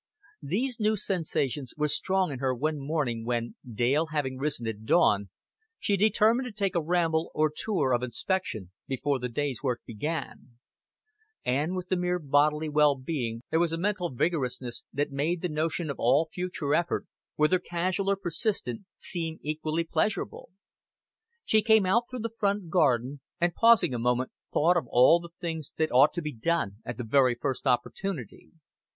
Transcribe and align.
These 0.41 0.79
new 0.79 0.97
sensations 0.97 1.75
were 1.77 1.87
strong 1.87 2.31
in 2.31 2.39
her 2.39 2.55
one 2.55 2.79
morning 2.79 3.23
when, 3.23 3.53
Dale 3.71 4.07
having 4.07 4.39
risen 4.39 4.65
at 4.65 4.83
dawn, 4.83 5.29
she 5.77 5.95
determined 5.95 6.47
to 6.47 6.51
take 6.51 6.73
a 6.73 6.81
ramble 6.81 7.29
or 7.35 7.51
tour 7.55 7.91
of 7.93 8.01
inspection 8.01 8.71
before 8.87 9.19
the 9.19 9.29
day's 9.29 9.61
work 9.61 9.81
began; 9.85 10.57
and 11.45 11.75
with 11.75 11.89
the 11.89 11.95
mere 11.95 12.17
bodily 12.17 12.67
well 12.67 12.95
being 12.95 13.43
there 13.51 13.59
was 13.59 13.71
a 13.71 13.77
mental 13.77 14.09
vigorousness 14.11 14.83
that 14.91 15.11
made 15.11 15.43
the 15.43 15.49
notion 15.49 15.91
of 15.91 15.99
all 15.99 16.27
future 16.33 16.73
effort, 16.73 17.05
whether 17.35 17.59
casual 17.59 18.09
or 18.09 18.15
persistent, 18.15 18.81
seem 18.97 19.37
equally 19.43 19.83
pleasurable. 19.83 20.49
She 21.45 21.61
came 21.61 21.85
out 21.85 22.05
through 22.09 22.21
the 22.21 22.33
front 22.39 22.71
garden, 22.71 23.19
and 23.39 23.53
pausing 23.53 23.93
a 23.93 23.99
moment 23.99 24.31
thought 24.51 24.77
of 24.77 24.87
all 24.89 25.19
the 25.19 25.29
things 25.39 25.73
that 25.77 25.91
ought 25.91 26.13
to 26.15 26.23
be 26.23 26.33
done 26.33 26.77
at 26.85 26.97
the 26.97 27.03
very 27.03 27.35
first 27.35 27.67
opportunity. 27.67 28.49